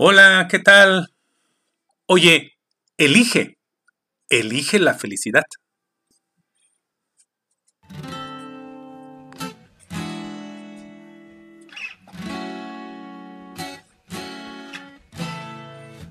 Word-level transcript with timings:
Hola, 0.00 0.46
¿qué 0.48 0.60
tal? 0.60 1.12
Oye, 2.06 2.52
elige, 2.96 3.58
elige 4.28 4.78
la 4.78 4.94
felicidad. 4.94 5.42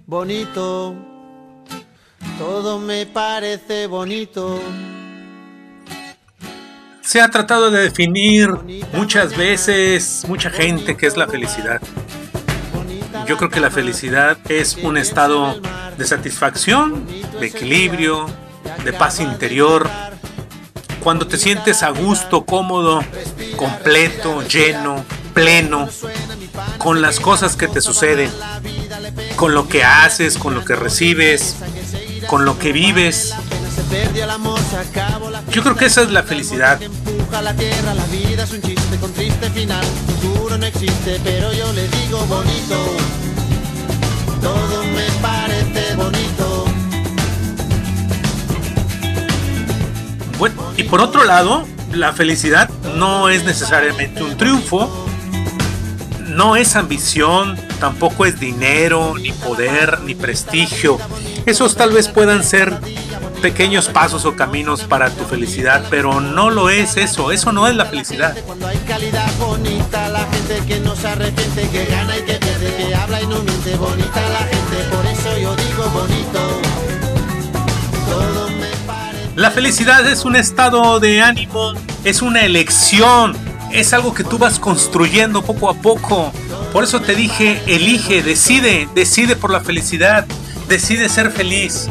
Bonito, 0.06 0.94
todo 2.38 2.80
me 2.80 3.06
parece 3.06 3.88
bonito. 3.88 4.60
Se 7.00 7.22
ha 7.22 7.30
tratado 7.30 7.72
de 7.72 7.84
definir 7.84 8.50
muchas 8.92 9.38
veces, 9.38 10.26
mucha 10.28 10.50
gente, 10.50 10.98
qué 10.98 11.08
es 11.08 11.16
la 11.16 11.30
felicidad. 11.30 11.82
Yo 13.28 13.36
creo 13.36 13.50
que 13.50 13.60
la 13.60 13.70
felicidad 13.70 14.38
es 14.48 14.76
un 14.76 14.98
estado 14.98 15.60
de 15.98 16.06
satisfacción, 16.06 17.06
de 17.40 17.48
equilibrio, 17.48 18.26
de 18.86 18.94
paz 18.94 19.20
interior. 19.20 19.90
Cuando 21.04 21.28
te 21.28 21.38
sientes 21.38 21.84
a 21.84 21.90
gusto, 21.90 22.46
cómodo, 22.46 23.04
completo, 23.58 24.42
lleno, 24.48 25.04
pleno, 25.34 25.90
con 26.78 27.02
las 27.02 27.20
cosas 27.20 27.58
que 27.58 27.68
te 27.68 27.82
suceden, 27.82 28.32
con 29.36 29.54
lo 29.54 29.68
que 29.68 29.84
haces, 29.84 30.38
con 30.38 30.56
lo 30.56 30.64
que 30.64 30.76
recibes, 30.76 31.58
con 32.28 32.46
lo 32.46 32.58
que 32.58 32.72
vives. 32.72 33.36
Yo 35.52 35.64
creo 35.64 35.76
que 35.76 35.86
esa 35.86 36.02
es 36.04 36.12
la 36.12 36.24
felicidad. 36.24 36.80
la 37.42 37.54
tierra, 37.54 37.94
la 37.94 38.06
vida 38.06 38.44
es 38.44 38.52
un 38.52 38.62
chiste 38.62 38.98
con 38.98 39.12
triste 39.14 39.50
final. 39.50 39.84
Futuro 40.08 40.58
no 40.58 40.66
existe, 40.66 41.20
pero 41.24 41.52
yo 41.54 41.72
le 41.74 41.88
digo 41.88 42.20
bonito. 42.26 42.76
Todo 44.42 44.84
me 44.84 45.06
parece 45.22 45.96
bonito. 45.96 46.66
Bueno, 50.38 50.74
y 50.78 50.84
por 50.84 51.02
otro 51.02 51.24
lado, 51.24 51.66
la 51.94 52.14
felicidad 52.14 52.70
no 52.96 53.30
es 53.30 53.44
necesariamente 53.44 54.22
un 54.22 54.38
triunfo, 54.38 55.08
no 56.28 56.56
es 56.56 56.76
ambición, 56.76 57.58
tampoco 57.80 58.26
es 58.26 58.40
dinero, 58.40 59.16
ni 59.20 59.32
poder, 59.32 60.02
ni 60.02 60.14
prestigio. 60.14 61.00
Esos 61.46 61.76
tal 61.76 61.92
vez 61.92 62.10
puedan 62.10 62.44
ser 62.44 62.80
pequeños 63.38 63.88
pasos 63.90 64.26
o 64.26 64.36
caminos 64.36 64.84
para 64.84 65.10
tu 65.10 65.24
felicidad, 65.26 65.84
pero 65.90 66.20
no 66.20 66.50
lo 66.50 66.70
es 66.70 66.98
eso, 66.98 67.32
eso 67.32 67.52
no 67.52 67.68
es 67.68 67.76
la 67.76 67.86
felicidad. 67.86 68.36
Cuando 68.46 68.68
hay 68.68 68.78
calidad 68.80 69.30
bonita, 69.38 70.10
la 70.10 70.26
gente 70.26 70.62
que 70.68 70.80
no 70.80 70.96
se 70.96 71.08
arrepiente, 71.08 71.70
que 71.70 71.86
gana 71.86 72.18
y 72.18 72.22
que 72.22 72.34
pierde, 72.34 72.76
que 72.76 72.96
habla 72.96 73.22
y 73.22 73.28
no 73.28 73.42
miente, 73.44 73.76
bonita 73.76 74.22
la 74.30 74.40
gente, 74.40 74.96
por 74.96 75.06
eso 75.06 75.38
yo 75.38 75.56
digo 75.56 75.90
bonito. 75.94 76.40
Todo 78.10 78.50
me 78.50 78.70
parece 78.86 79.32
La 79.36 79.52
felicidad 79.52 80.06
es 80.08 80.26
un 80.26 80.36
estado 80.36 81.00
de 81.00 81.22
ánimo, 81.22 81.74
es 82.04 82.22
una 82.22 82.42
elección, 82.44 83.36
es 83.72 83.94
algo 83.94 84.14
que 84.14 84.24
tú 84.24 84.38
vas 84.38 84.60
construyendo 84.60 85.42
poco 85.42 85.70
a 85.70 85.76
poco. 85.76 86.32
Por 86.74 86.84
eso 86.84 87.02
te 87.02 87.16
dije, 87.16 87.62
elige, 87.68 88.24
decide, 88.24 88.88
decide 88.94 89.36
por 89.36 89.52
la 89.52 89.62
felicidad, 89.62 90.26
decide 90.68 91.10
ser 91.10 91.32
feliz. 91.32 91.88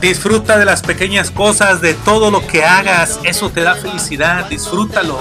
Disfruta 0.00 0.58
de 0.58 0.64
las 0.64 0.82
pequeñas 0.82 1.30
cosas, 1.30 1.80
de 1.80 1.94
todo 1.94 2.30
lo 2.30 2.46
que 2.46 2.64
hagas, 2.64 3.18
eso 3.24 3.50
te 3.50 3.62
da 3.62 3.74
felicidad, 3.74 4.46
disfrútalo. 4.48 5.18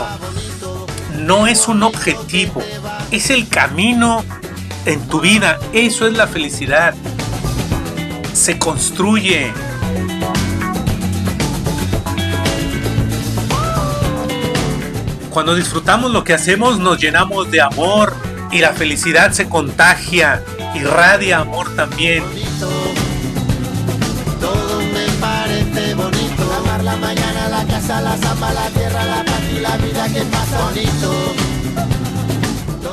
No 1.20 1.48
es 1.48 1.68
un 1.68 1.84
objetivo, 1.84 2.62
es 3.10 3.30
el 3.30 3.48
camino 3.48 4.26
en 4.86 5.08
tu 5.08 5.22
vida, 5.22 5.60
eso 5.72 6.06
es 6.06 6.14
la 6.14 6.28
felicidad. 6.28 6.94
Se 8.34 8.60
construye. 8.60 9.54
Cuando 15.30 15.56
disfrutamos 15.56 16.12
lo 16.12 16.24
que 16.24 16.34
hacemos 16.34 16.78
nos 16.78 17.00
llenamos 17.00 17.50
de 17.50 17.62
amor 17.62 18.33
y 18.54 18.60
la 18.60 18.74
felicidad 18.74 19.32
se 19.32 19.50
contagia, 19.50 20.44
irradia 20.76 21.40
amor 21.40 21.76
también. 21.76 22.24
Todo 24.40 24.80
me 24.80 25.08
parece 25.20 25.96
bonito. 25.96 26.54
Amar 26.60 26.84
la 26.84 26.96
mañana, 26.98 27.50
la 27.50 27.66
casa, 27.66 28.00
la 28.02 28.16
zapa, 28.16 28.54
la 28.54 28.70
tierra, 28.70 29.06
la 29.06 29.26
paz 29.26 29.42
y 29.52 29.60
la 29.60 29.76
vida 29.78 30.08
que 30.08 30.22
pasa 30.22 30.66
bonito. 30.66 31.34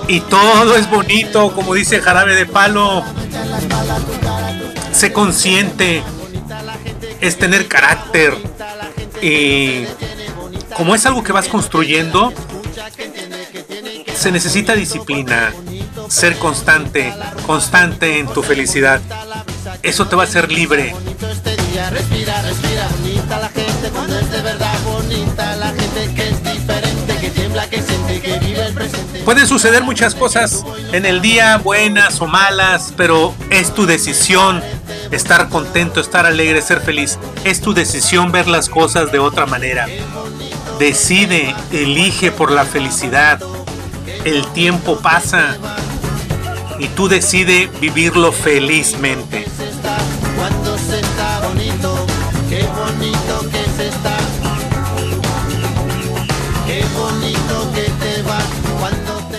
Y 0.08 0.20
todo 0.20 0.76
es 0.76 0.88
bonito, 0.88 1.52
como 1.54 1.74
dice 1.74 2.00
Jarabe 2.00 2.34
de 2.34 2.46
Palo. 2.46 3.04
Sé 4.92 5.12
consciente, 5.12 6.02
es 7.20 7.36
tener 7.36 7.68
carácter. 7.68 8.34
Y 9.20 9.84
como 10.74 10.94
es 10.94 11.04
algo 11.04 11.22
que 11.22 11.32
vas 11.32 11.48
construyendo, 11.48 12.32
se 14.20 14.30
necesita 14.30 14.74
disciplina, 14.74 15.50
ser 16.10 16.36
constante, 16.36 17.10
constante 17.46 18.18
en 18.18 18.28
tu 18.28 18.42
felicidad. 18.42 19.00
Eso 19.82 20.08
te 20.08 20.14
va 20.14 20.24
a 20.24 20.26
hacer 20.26 20.52
libre. 20.52 20.94
Respira, 21.90 22.42
respira. 22.42 22.86
Bonita 23.00 23.38
la 23.38 23.48
gente 23.48 23.88
cuando 23.90 24.18
es 24.18 24.30
de 24.30 24.42
verdad 24.42 24.78
bonita. 24.84 25.56
La 25.56 25.68
gente 25.68 26.12
que 26.14 26.28
es 26.28 26.44
diferente, 26.44 27.16
que 27.18 27.30
tiembla, 27.30 27.70
que 27.70 27.80
siente, 27.80 28.20
que 28.20 28.38
vive 28.40 28.66
el 28.66 28.74
presente. 28.74 29.20
Pueden 29.20 29.46
suceder 29.46 29.84
muchas 29.84 30.14
cosas 30.14 30.66
en 30.92 31.06
el 31.06 31.22
día, 31.22 31.56
buenas 31.56 32.20
o 32.20 32.26
malas, 32.26 32.92
pero 32.98 33.34
es 33.48 33.72
tu 33.72 33.86
decisión 33.86 34.62
estar 35.10 35.48
contento, 35.48 35.98
estar 35.98 36.26
alegre, 36.26 36.60
ser 36.60 36.82
feliz. 36.82 37.18
Es 37.44 37.62
tu 37.62 37.72
decisión 37.72 38.32
ver 38.32 38.48
las 38.48 38.68
cosas 38.68 39.12
de 39.12 39.18
otra 39.18 39.46
manera. 39.46 39.86
Decide, 40.78 41.54
elige 41.72 42.30
por 42.30 42.50
la 42.50 42.66
felicidad. 42.66 43.40
El 44.24 44.46
tiempo 44.52 44.98
pasa 44.98 45.56
y 46.78 46.88
tú 46.88 47.08
decide 47.08 47.70
vivirlo 47.80 48.32
felizmente. 48.32 49.46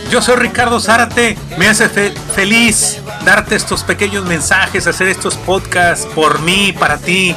Yo 0.09 0.22
soy 0.22 0.36
Ricardo 0.36 0.80
Zárate, 0.80 1.38
me 1.58 1.68
hace 1.70 1.88
fe- 1.88 2.14
feliz 2.36 3.00
darte 3.24 3.56
estos 3.56 3.84
pequeños 3.84 4.25
mensajes, 4.25 4.86
hacer 4.88 5.08
estos 5.08 5.36
podcasts 5.36 6.06
por 6.14 6.41
mí, 6.41 6.74
para 6.78 6.97
ti. 6.97 7.36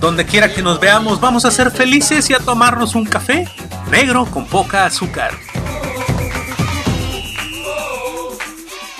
Donde 0.00 0.24
quiera 0.24 0.52
que 0.52 0.62
nos 0.62 0.78
veamos, 0.78 1.20
vamos 1.20 1.44
a 1.44 1.50
ser 1.50 1.70
felices 1.70 2.30
y 2.30 2.34
a 2.34 2.38
tomarnos 2.38 2.94
un 2.94 3.04
café 3.04 3.48
negro 3.90 4.26
con 4.26 4.46
poca 4.46 4.86
azúcar. 4.86 5.32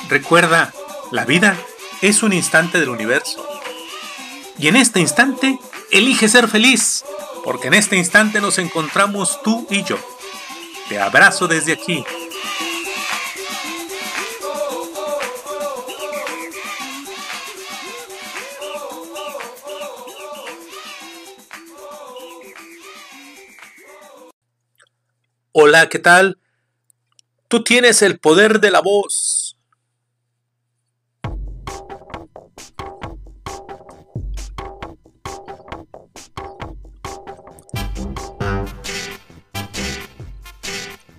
Recuerda, 0.09 0.73
la 1.11 1.25
vida 1.25 1.57
es 2.03 2.23
un 2.23 2.33
instante 2.33 2.79
del 2.79 2.91
universo. 2.91 3.47
Y 4.59 4.69
en 4.69 4.77
este 4.77 5.01
instante, 5.01 5.59
elige 5.91 6.29
ser 6.29 6.49
feliz, 6.49 7.05
porque 7.45 7.69
en 7.69 7.75
este 7.75 7.97
instante 7.97 8.41
nos 8.41 8.59
encontramos 8.59 9.41
tú 9.43 9.67
y 9.71 9.83
yo. 9.83 9.99
Te 10.89 11.01
abrazo 11.01 11.49
desde 11.49 11.73
aquí. 11.73 12.05
Hola, 25.55 25.91
¿qué 25.91 25.99
tal? 25.99 26.39
Tú 27.49 27.63
tienes 27.63 28.01
el 28.01 28.19
poder 28.19 28.59
de 28.59 28.71
la 28.71 28.81
voz. 28.81 29.59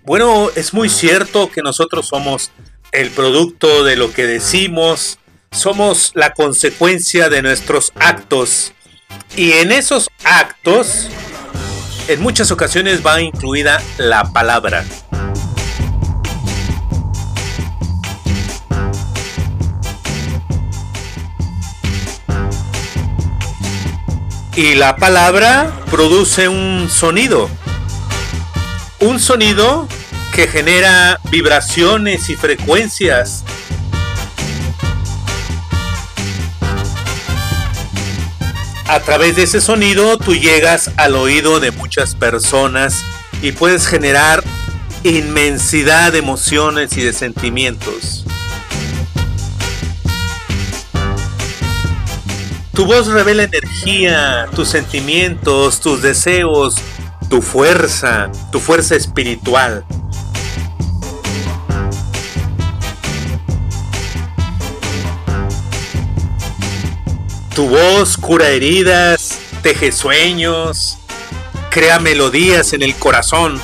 Bueno, 0.04 0.50
es 0.56 0.74
muy 0.74 0.90
cierto 0.90 1.52
que 1.52 1.62
nosotros 1.62 2.08
somos 2.08 2.50
el 2.92 3.12
producto 3.12 3.84
de 3.84 3.98
lo 3.98 4.12
que 4.12 4.26
decimos, 4.26 5.20
somos 5.52 6.12
la 6.16 6.34
consecuencia 6.34 7.30
de 7.30 7.44
nuestros 7.44 7.92
actos. 7.98 8.74
Y 9.38 9.52
en 9.52 9.72
esos 9.72 10.10
actos, 10.24 11.08
en 12.08 12.22
muchas 12.22 12.52
ocasiones 12.52 13.06
va 13.06 13.22
incluida 13.22 13.82
la 13.98 14.32
palabra. 14.32 14.84
Y 24.56 24.76
la 24.76 24.98
palabra 24.98 25.72
produce 25.90 26.48
un 26.48 26.88
sonido. 26.90 27.50
Un 29.00 29.20
sonido 29.20 29.88
que 30.34 30.48
genera 30.48 31.20
vibraciones 31.32 32.30
y 32.30 32.36
frecuencias. 32.36 33.44
A 38.94 39.00
través 39.00 39.36
de 39.36 39.42
ese 39.42 39.60
sonido 39.60 40.20
tú 40.20 40.36
llegas 40.36 40.92
al 40.98 41.16
oído 41.16 41.60
de 41.60 41.72
muchas 41.72 42.14
personas 42.14 43.04
y 43.42 43.52
puedes 43.52 43.88
generar 43.88 44.44
inmensidad 45.04 46.12
de 46.12 46.20
emociones 46.20 46.96
y 46.96 47.02
de 47.02 47.12
sentimientos. 47.12 48.24
Tu 52.76 52.86
voz 52.86 53.08
revela 53.08 53.42
energía, 53.42 54.48
tus 54.54 54.70
sentimientos, 54.70 55.80
tus 55.80 56.04
deseos, 56.04 56.76
tu 57.32 57.42
fuerza, 57.42 58.32
tu 58.52 58.60
fuerza 58.60 58.96
espiritual. 58.96 59.84
Tu 67.56 67.70
voz 67.70 68.18
cura 68.18 68.50
heridas, 68.50 69.38
teje 69.62 69.92
sueños, 69.92 70.98
crea 71.70 72.00
melodías 72.00 72.74
en 72.74 72.82
el 72.82 72.96
corazón. 72.96 73.62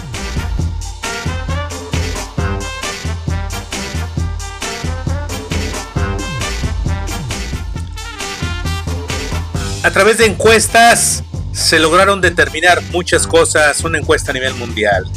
A 9.81 9.89
través 9.89 10.19
de 10.19 10.27
encuestas 10.27 11.23
se 11.51 11.79
lograron 11.79 12.21
determinar 12.21 12.83
muchas 12.91 13.25
cosas, 13.25 13.83
una 13.83 13.97
encuesta 13.97 14.29
a 14.29 14.35
nivel 14.35 14.53
mundial. 14.53 15.09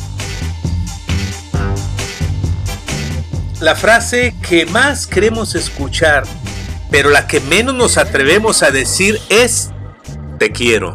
La 3.60 3.76
frase 3.76 4.34
que 4.40 4.64
más 4.64 5.06
queremos 5.06 5.54
escuchar, 5.54 6.24
pero 6.92 7.08
la 7.08 7.26
que 7.26 7.40
menos 7.40 7.74
nos 7.74 7.96
atrevemos 7.96 8.62
a 8.62 8.70
decir 8.70 9.18
es 9.30 9.70
te 10.38 10.52
quiero. 10.52 10.92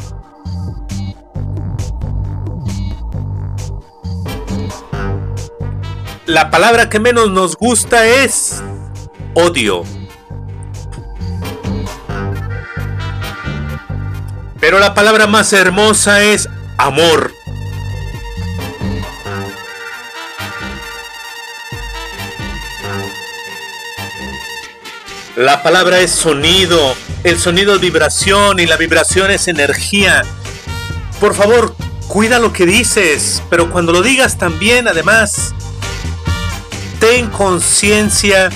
La 6.24 6.50
palabra 6.50 6.88
que 6.88 7.00
menos 7.00 7.30
nos 7.30 7.56
gusta 7.56 8.06
es 8.06 8.62
odio. 9.34 9.82
Pero 14.60 14.78
la 14.78 14.94
palabra 14.94 15.26
más 15.26 15.52
hermosa 15.52 16.22
es 16.22 16.48
amor. 16.76 17.32
La 25.38 25.62
palabra 25.62 26.00
es 26.00 26.10
sonido, 26.10 26.96
el 27.22 27.38
sonido 27.38 27.76
es 27.76 27.80
vibración 27.80 28.58
y 28.58 28.66
la 28.66 28.76
vibración 28.76 29.30
es 29.30 29.46
energía. 29.46 30.24
Por 31.20 31.32
favor, 31.32 31.76
cuida 32.08 32.40
lo 32.40 32.52
que 32.52 32.66
dices, 32.66 33.40
pero 33.48 33.70
cuando 33.70 33.92
lo 33.92 34.02
digas 34.02 34.36
también, 34.36 34.88
además, 34.88 35.54
ten 36.98 37.28
conciencia 37.28 38.50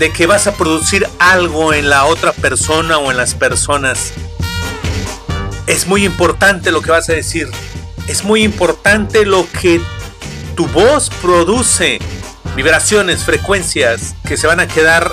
de 0.00 0.10
que 0.10 0.26
vas 0.26 0.48
a 0.48 0.54
producir 0.54 1.06
algo 1.20 1.72
en 1.72 1.88
la 1.88 2.04
otra 2.06 2.32
persona 2.32 2.98
o 2.98 3.12
en 3.12 3.16
las 3.16 3.36
personas. 3.36 4.12
Es 5.68 5.86
muy 5.86 6.04
importante 6.04 6.72
lo 6.72 6.82
que 6.82 6.90
vas 6.90 7.08
a 7.10 7.12
decir. 7.12 7.48
Es 8.08 8.24
muy 8.24 8.42
importante 8.42 9.24
lo 9.24 9.46
que 9.52 9.80
tu 10.56 10.66
voz 10.66 11.10
produce. 11.22 12.00
Vibraciones, 12.56 13.22
frecuencias 13.22 14.16
que 14.26 14.36
se 14.36 14.48
van 14.48 14.58
a 14.58 14.66
quedar 14.66 15.12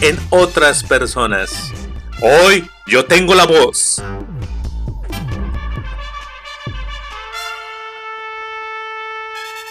en 0.00 0.18
otras 0.30 0.82
personas. 0.82 1.72
Hoy 2.22 2.68
yo 2.86 3.04
tengo 3.04 3.34
la 3.34 3.46
voz. 3.46 4.02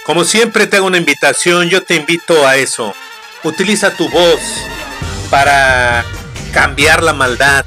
Como 0.06 0.24
siempre 0.24 0.66
te 0.66 0.78
hago 0.78 0.88
una 0.88 0.98
invitación, 0.98 1.70
yo 1.70 1.84
te 1.84 1.96
invito 1.96 2.48
a 2.48 2.56
eso. 2.58 2.96
Utiliza 3.44 3.96
tu 3.96 4.10
voz 4.10 4.40
para 5.30 6.04
cambiar 6.52 7.04
la 7.04 7.14
maldad. 7.14 7.66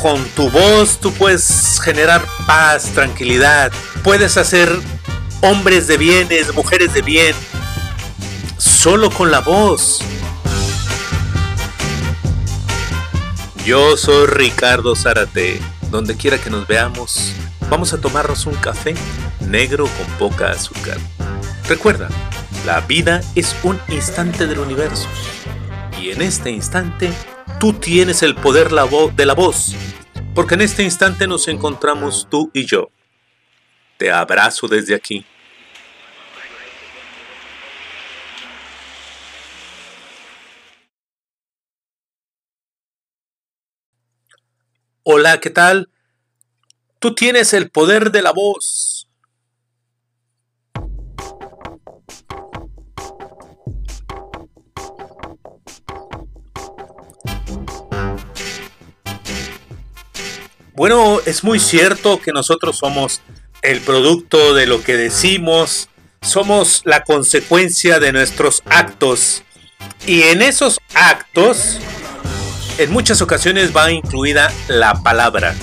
Con 0.00 0.24
tu 0.30 0.48
voz 0.48 0.98
tú 0.98 1.12
puedes 1.12 1.78
generar 1.84 2.24
paz, 2.46 2.92
tranquilidad. 2.94 3.70
Puedes 4.02 4.38
hacer 4.38 4.70
hombres 5.42 5.86
de 5.86 5.98
bienes, 5.98 6.54
mujeres 6.54 6.94
de 6.94 7.02
bien. 7.02 7.36
Solo 8.56 9.10
con 9.10 9.30
la 9.30 9.40
voz. 9.40 10.00
Yo 13.64 13.98
soy 13.98 14.26
Ricardo 14.26 14.96
Zárate. 14.96 15.60
Donde 15.90 16.16
quiera 16.16 16.38
que 16.38 16.48
nos 16.48 16.66
veamos, 16.66 17.34
vamos 17.68 17.92
a 17.92 18.00
tomarnos 18.00 18.46
un 18.46 18.54
café 18.54 18.94
negro 19.40 19.86
con 19.86 20.30
poca 20.30 20.50
azúcar. 20.50 20.96
Recuerda, 21.68 22.08
la 22.64 22.80
vida 22.80 23.20
es 23.34 23.54
un 23.62 23.78
instante 23.88 24.46
del 24.46 24.60
universo. 24.60 25.08
Y 26.00 26.10
en 26.10 26.22
este 26.22 26.50
instante, 26.50 27.12
tú 27.58 27.74
tienes 27.74 28.22
el 28.22 28.34
poder 28.34 28.70
de 28.70 29.26
la 29.26 29.34
voz. 29.34 29.74
Porque 30.34 30.54
en 30.54 30.62
este 30.62 30.82
instante 30.82 31.26
nos 31.26 31.46
encontramos 31.48 32.28
tú 32.30 32.50
y 32.54 32.64
yo. 32.64 32.90
Te 33.98 34.10
abrazo 34.10 34.68
desde 34.68 34.94
aquí. 34.94 35.26
Hola, 45.02 45.40
¿qué 45.40 45.48
tal? 45.48 45.88
Tú 46.98 47.14
tienes 47.14 47.54
el 47.54 47.70
poder 47.70 48.10
de 48.12 48.20
la 48.20 48.32
voz. 48.32 49.08
Bueno, 60.74 61.20
es 61.24 61.44
muy 61.44 61.58
cierto 61.60 62.20
que 62.20 62.32
nosotros 62.32 62.76
somos 62.76 63.22
el 63.62 63.80
producto 63.80 64.52
de 64.52 64.66
lo 64.66 64.82
que 64.82 64.98
decimos, 64.98 65.88
somos 66.20 66.82
la 66.84 67.04
consecuencia 67.04 68.00
de 68.00 68.12
nuestros 68.12 68.62
actos 68.66 69.44
y 70.06 70.22
en 70.22 70.42
esos 70.42 70.78
actos 70.94 71.78
en 72.80 72.90
muchas 72.92 73.20
ocasiones 73.20 73.76
va 73.76 73.92
incluida 73.92 74.50
la 74.66 75.02
palabra. 75.02 75.54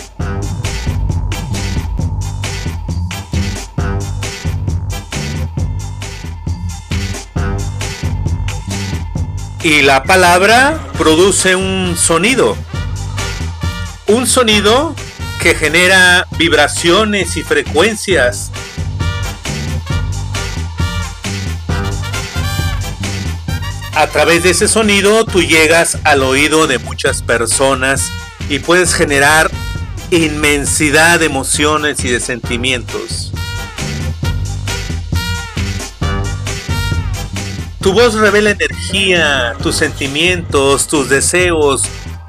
Y 9.64 9.82
la 9.82 10.04
palabra 10.04 10.80
produce 10.96 11.56
un 11.56 11.98
sonido. 11.98 12.56
Un 14.06 14.28
sonido 14.28 14.94
que 15.42 15.56
genera 15.56 16.28
vibraciones 16.38 17.36
y 17.36 17.42
frecuencias 17.42 18.52
a 23.98 24.06
través 24.06 24.44
de 24.44 24.52
ese 24.52 24.68
sonido 24.68 25.26
tú 25.26 25.42
llegas 25.42 25.98
al 26.04 26.22
oído 26.22 26.68
de 26.68 26.78
muchas 26.78 27.24
personas 27.24 28.12
y 28.48 28.60
puedes 28.60 28.94
generar 28.94 29.50
inmensidad 30.12 31.20
de 31.20 31.26
emociones 31.26 32.06
y 32.06 32.10
de 32.10 32.20
sentimientos. 32.20 33.34
Tu 37.82 37.92
voz 37.92 38.14
revela 38.14 38.52
energía, 38.52 39.56
tus 39.64 39.76
sentimientos, 39.78 40.88
tus 40.88 41.10
deseos, 41.10 41.82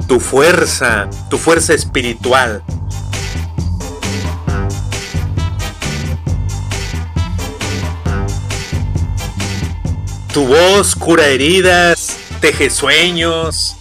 tu 0.07 0.21
fuerza, 0.21 1.11
tu 1.29 1.37
fuerza 1.37 1.75
espiritual. 1.75 2.63
Tu 10.39 10.47
voz 10.47 10.95
cura 10.95 11.27
heridas, 11.27 12.17
teje 12.41 12.71
sueños, 12.71 13.75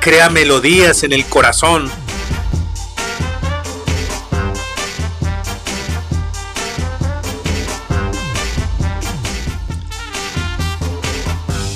crea 0.00 0.30
melodías 0.30 1.02
en 1.02 1.12
el 1.12 1.26
corazón. 1.26 1.90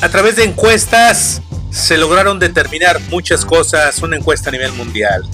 A 0.01 0.09
través 0.09 0.37
de 0.37 0.45
encuestas 0.45 1.43
se 1.71 1.99
lograron 1.99 2.39
determinar 2.39 3.01
muchas 3.11 3.45
cosas, 3.45 4.01
una 4.01 4.17
encuesta 4.17 4.49
a 4.49 4.53
nivel 4.53 4.73
mundial. 4.75 5.29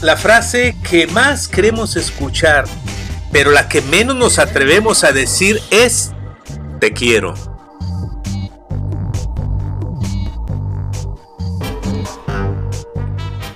La 0.00 0.16
frase 0.16 0.78
que 0.82 1.06
más 1.08 1.46
queremos 1.46 1.94
escuchar, 1.96 2.64
pero 3.32 3.50
la 3.50 3.68
que 3.68 3.82
menos 3.82 4.16
nos 4.16 4.38
atrevemos 4.38 5.04
a 5.04 5.12
decir 5.12 5.60
es 5.70 6.12
te 6.80 6.92
quiero. 6.92 7.34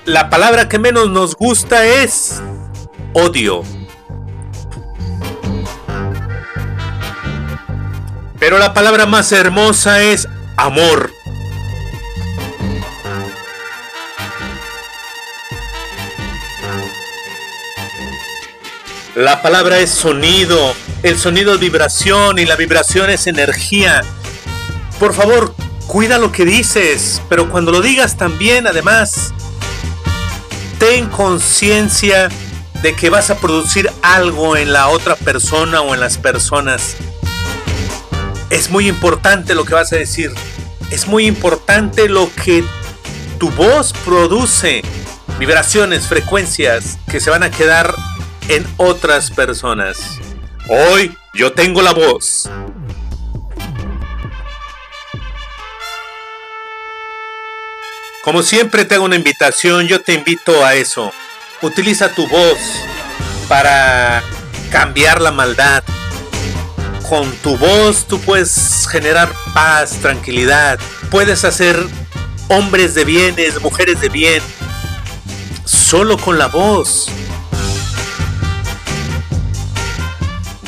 La 0.05 0.29
palabra 0.29 0.69
que 0.69 0.79
menos 0.79 1.09
nos 1.09 1.35
gusta 1.35 1.87
es 1.87 2.43
odio. 3.15 3.63
Pero 8.39 8.59
la 8.59 8.75
palabra 8.75 9.07
más 9.07 9.33
hermosa 9.33 10.03
es 10.03 10.29
amor. 10.59 11.14
La 19.15 19.43
palabra 19.43 19.79
es 19.79 19.91
sonido, 19.91 20.75
el 21.05 21.17
sonido 21.21 21.55
es 21.55 21.61
vibración 21.61 22.41
y 22.41 22.47
la 22.47 22.57
vibración 22.57 23.11
es 23.11 23.29
energía. 23.29 24.03
Por 24.99 25.15
favor, 25.15 25.55
cuida 25.87 26.19
lo 26.19 26.33
que 26.33 26.45
dices, 26.45 27.23
pero 27.29 27.49
cuando 27.49 27.71
lo 27.71 27.81
digas 27.81 28.17
también, 28.17 28.67
además, 28.67 29.33
ten 30.81 31.09
conciencia 31.11 32.29
de 32.83 32.97
que 32.97 33.09
vas 33.09 33.31
a 33.31 33.37
producir 33.37 33.89
algo 34.03 34.57
en 34.57 34.73
la 34.73 34.89
otra 34.89 35.15
persona 35.15 35.81
o 35.81 35.95
en 35.95 36.01
las 36.01 36.19
personas. 36.19 36.97
Es 38.51 38.69
muy 38.69 38.89
importante 38.89 39.55
lo 39.55 39.65
que 39.65 39.75
vas 39.75 39.93
a 39.93 39.97
decir. 39.97 40.33
Es 40.91 41.07
muy 41.07 41.27
importante 41.27 42.09
lo 42.09 42.29
que 42.35 42.65
tu 43.39 43.49
voz 43.53 43.93
produce. 44.05 44.83
Vibraciones, 45.39 46.09
frecuencias 46.09 46.99
que 47.09 47.21
se 47.21 47.31
van 47.31 47.45
a 47.45 47.51
quedar 47.53 47.95
en 48.49 48.67
otras 48.77 49.31
personas. 49.31 49.99
Hoy 50.69 51.17
yo 51.35 51.53
tengo 51.53 51.83
la 51.83 51.93
voz. 51.93 52.49
Como 58.23 58.43
siempre 58.43 58.87
te 58.87 58.95
hago 58.95 59.05
una 59.05 59.17
invitación, 59.17 59.87
yo 59.87 60.01
te 60.01 60.15
invito 60.15 60.65
a 60.65 60.75
eso. 60.75 61.13
Utiliza 61.61 62.15
tu 62.15 62.27
voz 62.27 62.59
para 63.49 64.23
cambiar 64.71 65.21
la 65.21 65.31
maldad. 65.31 65.85
Con 67.09 67.31
tu 67.37 67.59
voz 67.59 68.07
tú 68.07 68.19
puedes 68.21 68.89
generar 68.91 69.31
paz, 69.53 69.99
tranquilidad. 70.01 70.79
Puedes 71.11 71.45
hacer 71.45 71.79
hombres 72.49 72.95
de 72.95 73.05
bienes, 73.05 73.61
mujeres 73.61 74.01
de 74.01 74.09
bien. 74.09 74.43
Solo 75.67 76.17
con 76.17 76.39
la 76.39 76.47
voz. 76.47 77.11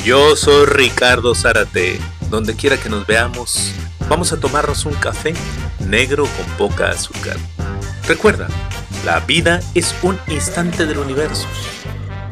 Yo 0.07 0.37
soy 0.37 0.67
Ricardo 0.67 1.35
Zárate. 1.35 1.99
Donde 2.31 2.55
quiera 2.55 2.81
que 2.81 2.89
nos 2.89 3.09
veamos, 3.09 3.73
vamos 4.09 4.33
a 4.33 4.39
tomarnos 4.39 4.87
un 4.87 4.95
café 4.95 5.35
negro 5.81 6.29
con 6.37 6.47
poca 6.57 6.91
azúcar. 6.91 7.37
Recuerda, 8.07 8.47
la 9.05 9.19
vida 9.19 9.59
es 9.75 9.97
un 10.03 10.17
instante 10.29 10.87
del 10.87 10.99
universo. 10.99 11.49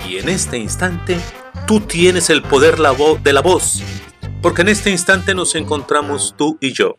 Y 0.08 0.18
en 0.18 0.28
este 0.28 0.56
instante, 0.56 1.18
tú 1.66 1.80
tienes 1.80 2.30
el 2.30 2.42
poder 2.42 2.76
de 2.76 3.32
la 3.32 3.42
voz. 3.42 3.82
Porque 4.40 4.62
en 4.62 4.68
este 4.68 4.90
instante 4.90 5.34
nos 5.34 5.56
encontramos 5.56 6.36
tú 6.38 6.56
y 6.60 6.72
yo. 6.72 6.96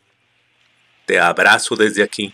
Te 1.06 1.22
abrazo 1.22 1.78
desde 1.78 2.04
aquí. 2.04 2.34